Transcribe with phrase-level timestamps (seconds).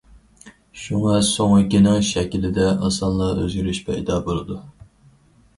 [0.83, 4.59] شۇڭا سۆڭىكىنىڭ شەكلىدە ئاسانلا ئۆزگىرىش پەيدا بولىدۇ.